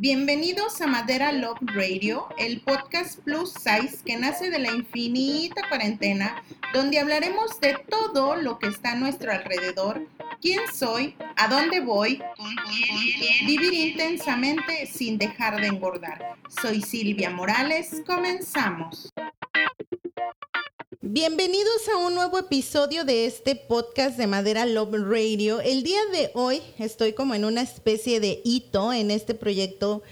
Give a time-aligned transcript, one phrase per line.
[0.00, 6.40] Bienvenidos a Madera Love Radio, el podcast plus size que nace de la infinita cuarentena,
[6.72, 10.06] donde hablaremos de todo lo que está a nuestro alrededor,
[10.40, 16.36] quién soy, a dónde voy, con quién, vivir intensamente sin dejar de engordar.
[16.62, 19.12] Soy Silvia Morales, comenzamos.
[21.10, 25.58] Bienvenidos a un nuevo episodio de este podcast de Madera Love Radio.
[25.58, 30.02] El día de hoy estoy como en una especie de hito en este proyecto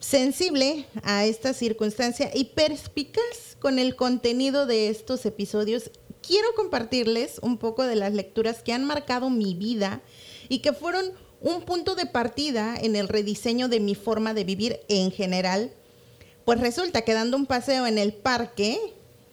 [0.00, 5.92] sensible a esta circunstancia y perspicaz con el contenido de estos episodios.
[6.20, 10.02] Quiero compartirles un poco de las lecturas que han marcado mi vida
[10.48, 14.80] y que fueron un punto de partida en el rediseño de mi forma de vivir
[14.88, 15.72] en general.
[16.44, 18.80] Pues resulta que dando un paseo en el parque,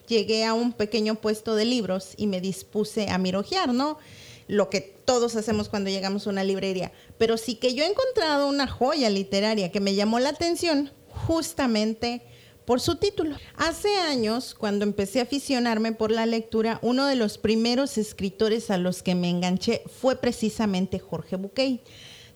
[0.08, 3.98] llegué a un pequeño puesto de libros y me dispuse a mirojear, ¿no?
[4.48, 6.92] Lo que todos hacemos cuando llegamos a una librería.
[7.18, 12.24] Pero sí que yo he encontrado una joya literaria que me llamó la atención justamente
[12.66, 13.38] por su título.
[13.56, 18.78] Hace años, cuando empecé a aficionarme por la lectura, uno de los primeros escritores a
[18.78, 21.82] los que me enganché fue precisamente Jorge Buquet.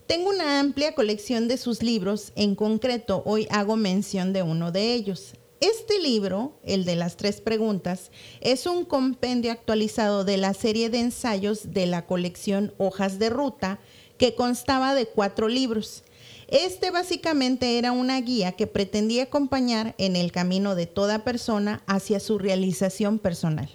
[0.07, 4.93] Tengo una amplia colección de sus libros, en concreto hoy hago mención de uno de
[4.93, 10.89] ellos, este libro, el de las tres preguntas, es un compendio actualizado de la serie
[10.89, 13.79] de ensayos de la colección Hojas de Ruta,
[14.17, 16.03] que constaba de cuatro libros.
[16.47, 22.19] Este básicamente era una guía que pretendía acompañar en el camino de toda persona hacia
[22.19, 23.69] su realización personal.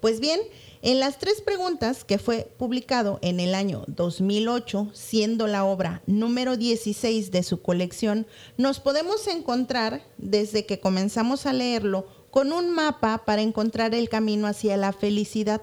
[0.00, 0.40] Pues bien,
[0.86, 6.56] en las tres preguntas que fue publicado en el año 2008, siendo la obra número
[6.56, 8.24] 16 de su colección,
[8.56, 14.46] nos podemos encontrar desde que comenzamos a leerlo con un mapa para encontrar el camino
[14.46, 15.60] hacia la felicidad,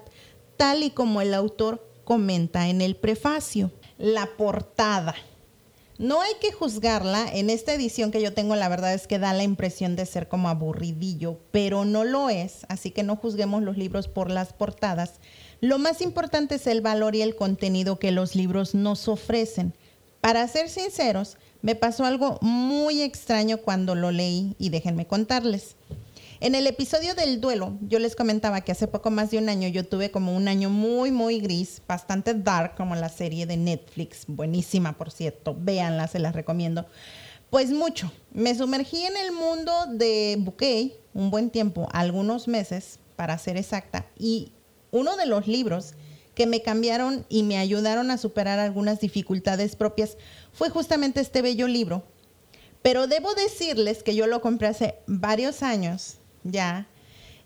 [0.58, 3.70] tal y como el autor comenta en el prefacio.
[3.96, 5.14] La portada.
[5.96, 7.28] No hay que juzgarla.
[7.32, 10.26] En esta edición que yo tengo, la verdad es que da la impresión de ser
[10.26, 12.66] como aburridillo, pero no lo es.
[12.68, 15.20] Así que no juzguemos los libros por las portadas.
[15.60, 19.72] Lo más importante es el valor y el contenido que los libros nos ofrecen.
[20.20, 25.76] Para ser sinceros, me pasó algo muy extraño cuando lo leí y déjenme contarles.
[26.44, 29.66] En el episodio del duelo, yo les comentaba que hace poco más de un año
[29.66, 34.24] yo tuve como un año muy, muy gris, bastante dark, como la serie de Netflix,
[34.26, 36.84] buenísima por cierto, véanla, se las recomiendo.
[37.48, 43.38] Pues mucho, me sumergí en el mundo de Bouquet un buen tiempo, algunos meses, para
[43.38, 44.52] ser exacta, y
[44.90, 45.94] uno de los libros
[46.34, 50.18] que me cambiaron y me ayudaron a superar algunas dificultades propias
[50.52, 52.04] fue justamente este bello libro.
[52.82, 56.86] Pero debo decirles que yo lo compré hace varios años ya.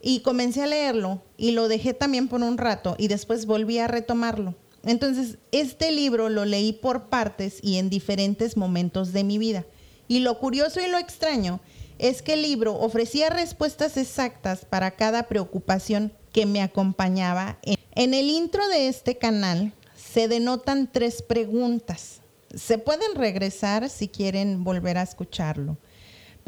[0.00, 3.88] Y comencé a leerlo y lo dejé también por un rato y después volví a
[3.88, 4.54] retomarlo.
[4.84, 9.64] Entonces, este libro lo leí por partes y en diferentes momentos de mi vida.
[10.06, 11.60] Y lo curioso y lo extraño
[11.98, 17.58] es que el libro ofrecía respuestas exactas para cada preocupación que me acompañaba.
[17.94, 22.20] En el intro de este canal se denotan tres preguntas.
[22.54, 25.76] Se pueden regresar si quieren volver a escucharlo.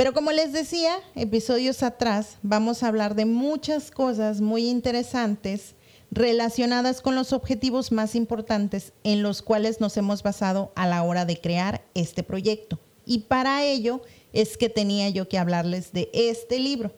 [0.00, 5.75] Pero como les decía, episodios atrás, vamos a hablar de muchas cosas muy interesantes
[6.11, 11.27] relacionadas con los objetivos más importantes en los cuales nos hemos basado a la hora
[11.27, 12.81] de crear este proyecto.
[13.05, 14.00] Y para ello
[14.33, 16.94] es que tenía yo que hablarles de este libro.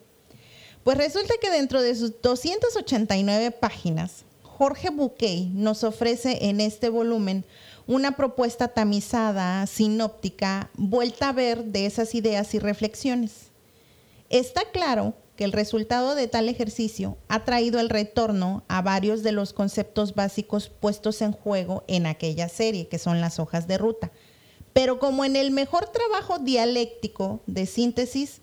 [0.85, 7.43] Pues resulta que dentro de sus 289 páginas, Jorge Bouquet nos ofrece en este volumen
[7.87, 13.51] una propuesta tamizada, sinóptica, vuelta a ver de esas ideas y reflexiones.
[14.29, 19.31] Está claro que el resultado de tal ejercicio ha traído el retorno a varios de
[19.31, 24.11] los conceptos básicos puestos en juego en aquella serie, que son las hojas de ruta.
[24.73, 28.41] Pero como en el mejor trabajo dialéctico de síntesis,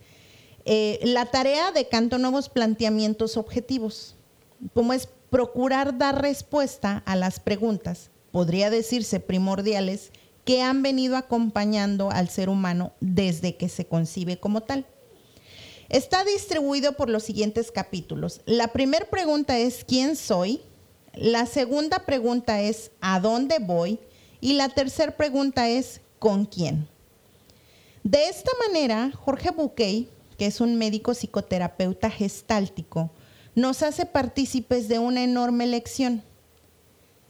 [0.65, 4.17] eh, la tarea decantó nuevos planteamientos objetivos,
[4.75, 10.13] como es procurar dar respuesta a las preguntas podría decirse primordiales,
[10.45, 14.87] que han venido acompañando al ser humano desde que se concibe como tal.
[15.89, 18.41] Está distribuido por los siguientes capítulos.
[18.47, 20.61] La primera pregunta es ¿quién soy?
[21.15, 23.99] La segunda pregunta es ¿a dónde voy?
[24.41, 26.89] Y la tercera pregunta es ¿con quién?
[28.03, 33.11] De esta manera, Jorge Buquet, que es un médico psicoterapeuta gestáltico,
[33.55, 36.23] nos hace partícipes de una enorme lección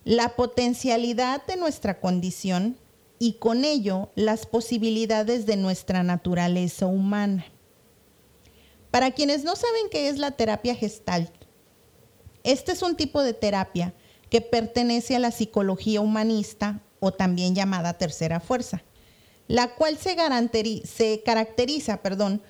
[0.05, 2.77] la potencialidad de nuestra condición
[3.19, 7.45] y con ello las posibilidades de nuestra naturaleza humana.
[8.91, 11.33] Para quienes no saben qué es la terapia gestalt,
[12.43, 13.95] este es un tipo de terapia
[14.31, 18.83] que pertenece a la psicología humanista o también llamada tercera fuerza.
[19.49, 20.17] la cual se,
[20.87, 22.41] se caracteriza perdón,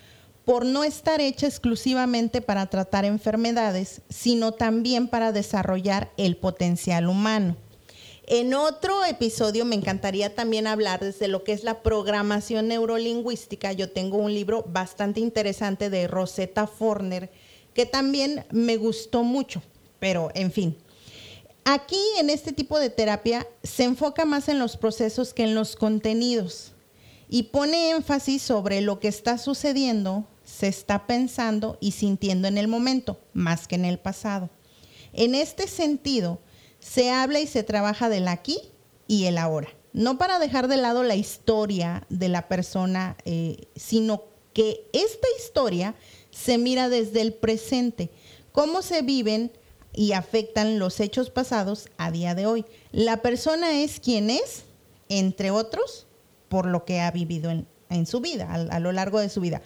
[0.44, 7.56] por no estar hecha exclusivamente para tratar enfermedades, sino también para desarrollar el potencial humano.
[8.26, 13.72] En otro episodio me encantaría también hablar desde lo que es la programación neurolingüística.
[13.72, 17.31] Yo tengo un libro bastante interesante de Rosetta Forner
[17.75, 19.62] que también me gustó mucho,
[19.98, 20.76] pero en fin.
[21.64, 25.76] Aquí en este tipo de terapia se enfoca más en los procesos que en los
[25.76, 26.72] contenidos
[27.32, 32.67] y pone énfasis sobre lo que está sucediendo, se está pensando y sintiendo en el
[32.67, 34.50] momento, más que en el pasado.
[35.12, 36.41] En este sentido,
[36.81, 38.59] se habla y se trabaja del aquí
[39.06, 39.69] y el ahora.
[39.93, 45.94] No para dejar de lado la historia de la persona, eh, sino que esta historia
[46.32, 48.11] se mira desde el presente,
[48.50, 49.53] cómo se viven
[49.94, 52.65] y afectan los hechos pasados a día de hoy.
[52.91, 54.65] La persona es quien es,
[55.09, 56.06] entre otros,
[56.50, 59.62] por lo que ha vivido en, su vida, a lo largo de su vida.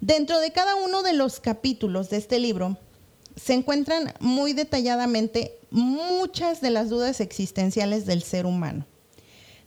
[0.00, 2.78] Dentro de cada uno de los capítulos de este libro
[3.36, 8.86] se encuentran muy detalladamente muchas de las dudas existenciales del ser humano.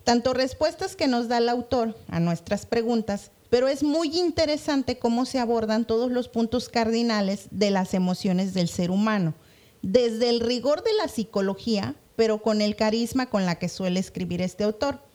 [0.05, 5.25] Tanto respuestas que nos da el autor a nuestras preguntas, pero es muy interesante cómo
[5.25, 9.33] se abordan todos los puntos cardinales de las emociones del ser humano,
[9.81, 14.41] desde el rigor de la psicología, pero con el carisma con la que suele escribir
[14.41, 15.06] este autor.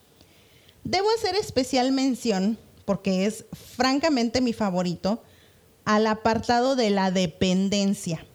[0.85, 5.23] Debo hacer especial mención, porque es francamente mi favorito,
[5.85, 8.27] al apartado de la dependencia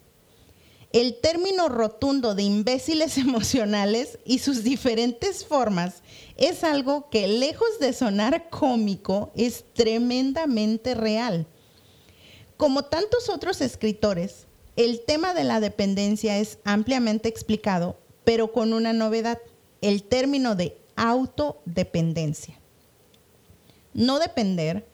[0.93, 6.01] el término rotundo de imbéciles emocionales y sus diferentes formas
[6.37, 11.45] es algo que lejos de sonar cómico es tremendamente real.
[12.55, 18.93] Como tantos otros escritores, el tema de la dependencia es ampliamente explicado, pero con una
[18.93, 19.39] novedad,
[19.81, 22.59] el término de autodependencia.
[23.93, 24.85] No depender,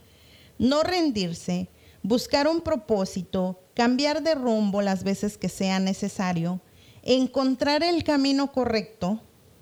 [0.60, 1.70] no rendirse,
[2.04, 6.62] buscar un propósito, cambiar de rumbo las veces que sea necesario,
[7.02, 9.22] encontrar el camino correcto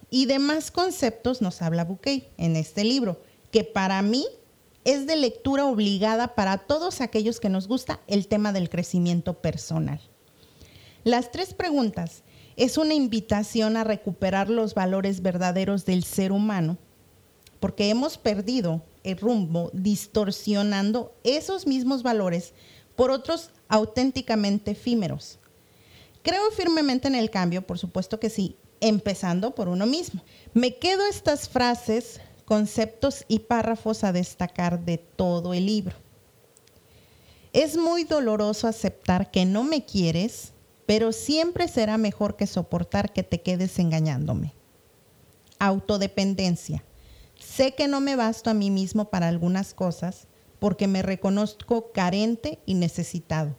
[0.10, 3.22] y demás conceptos nos habla Bouquet en este libro,
[3.52, 4.26] que para mí
[4.84, 10.02] es de lectura obligada para todos aquellos que nos gusta el tema del crecimiento personal.
[11.04, 12.24] Las tres preguntas
[12.56, 16.78] es una invitación a recuperar los valores verdaderos del ser humano,
[17.60, 22.54] porque hemos perdido el rumbo distorsionando esos mismos valores
[22.96, 25.40] por otros auténticamente efímeros.
[26.24, 30.22] Creo firmemente en el cambio, por supuesto que sí, empezando por uno mismo.
[30.54, 35.96] Me quedo estas frases, conceptos y párrafos a destacar de todo el libro.
[37.54, 40.54] Es muy doloroso aceptar que no me quieres,
[40.86, 44.54] pero siempre será mejor que soportar que te quedes engañándome.
[45.60, 46.84] Autodependencia.
[47.40, 50.28] Sé que no me basto a mí mismo para algunas cosas,
[50.60, 53.56] porque me reconozco carente y necesitado.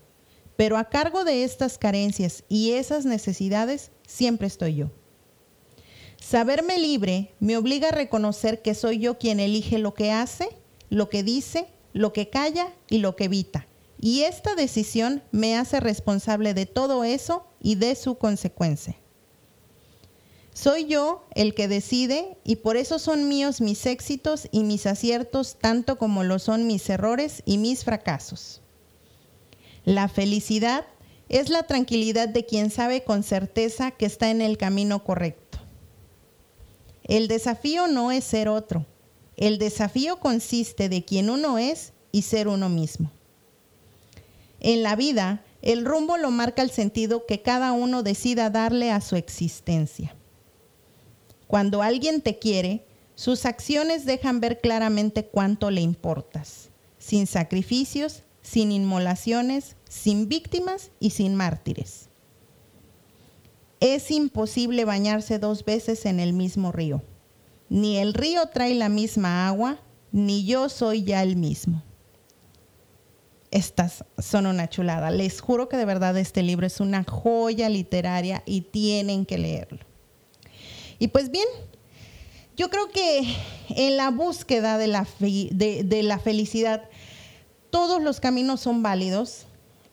[0.56, 4.90] Pero a cargo de estas carencias y esas necesidades siempre estoy yo.
[6.20, 10.48] Saberme libre me obliga a reconocer que soy yo quien elige lo que hace,
[10.88, 13.66] lo que dice, lo que calla y lo que evita.
[14.04, 18.96] Y esta decisión me hace responsable de todo eso y de su consecuencia.
[20.52, 25.56] Soy yo el que decide y por eso son míos mis éxitos y mis aciertos
[25.56, 28.60] tanto como lo son mis errores y mis fracasos.
[29.84, 30.84] La felicidad
[31.28, 35.58] es la tranquilidad de quien sabe con certeza que está en el camino correcto.
[37.04, 38.84] El desafío no es ser otro.
[39.36, 43.12] El desafío consiste de quien uno es y ser uno mismo.
[44.64, 49.00] En la vida, el rumbo lo marca el sentido que cada uno decida darle a
[49.00, 50.14] su existencia.
[51.48, 58.70] Cuando alguien te quiere, sus acciones dejan ver claramente cuánto le importas, sin sacrificios, sin
[58.70, 62.08] inmolaciones, sin víctimas y sin mártires.
[63.80, 67.02] Es imposible bañarse dos veces en el mismo río.
[67.68, 69.80] Ni el río trae la misma agua,
[70.12, 71.82] ni yo soy ya el mismo.
[73.52, 75.10] Estas son una chulada.
[75.10, 79.80] Les juro que de verdad este libro es una joya literaria y tienen que leerlo.
[80.98, 81.46] Y pues bien,
[82.56, 83.36] yo creo que
[83.68, 86.88] en la búsqueda de la, felicidad,
[87.68, 89.44] todos los caminos son válidos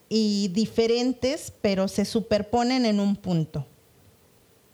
[0.07, 3.67] y diferentes, pero se superponen en un punto.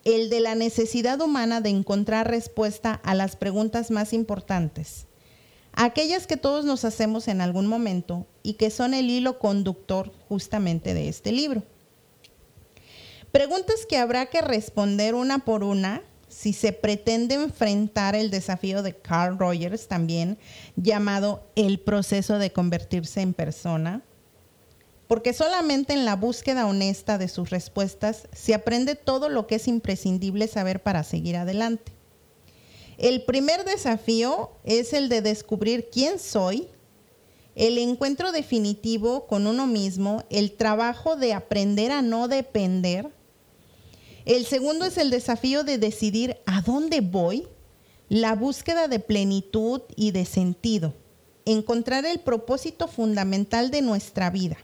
[0.04, 5.08] El de la necesidad humana de encontrar respuesta a las preguntas más importantes,
[5.74, 10.94] aquellas que todos nos hacemos en algún momento y que son el hilo conductor justamente
[10.94, 11.64] de este libro.
[13.32, 18.96] Preguntas que habrá que responder una por una si se pretende enfrentar el desafío de
[18.96, 20.38] Carl Rogers también,
[20.75, 24.04] llamado el proceso de convertirse en persona,
[25.08, 29.68] porque solamente en la búsqueda honesta de sus respuestas se aprende todo lo que es
[29.68, 31.94] imprescindible saber para seguir adelante.
[32.98, 36.70] El primer desafío es el de descubrir quién soy,
[37.56, 43.10] el encuentro definitivo con uno mismo, el trabajo de aprender a no depender.
[44.26, 47.48] El segundo es el desafío de decidir a dónde voy,
[48.10, 50.94] la búsqueda de plenitud y de sentido,
[51.46, 54.58] encontrar el propósito fundamental de nuestra vida.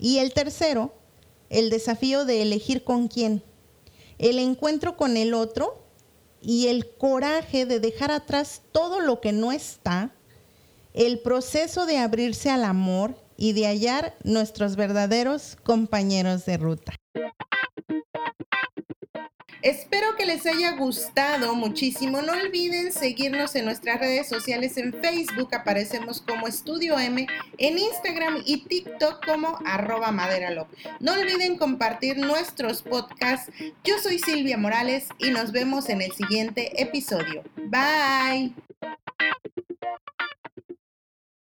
[0.00, 0.94] Y el tercero,
[1.50, 3.42] el desafío de elegir con quién,
[4.18, 5.84] el encuentro con el otro
[6.40, 10.14] y el coraje de dejar atrás todo lo que no está,
[10.94, 16.92] el proceso de abrirse al amor y de hallar nuestros verdaderos compañeros de ruta.
[19.62, 22.20] Espero que les haya gustado muchísimo.
[22.20, 24.76] No olviden seguirnos en nuestras redes sociales.
[24.76, 30.66] En Facebook aparecemos como Estudio M, en Instagram y TikTok como arroba maderalop.
[30.98, 33.52] No olviden compartir nuestros podcasts.
[33.84, 37.44] Yo soy Silvia Morales y nos vemos en el siguiente episodio.
[37.68, 38.52] Bye.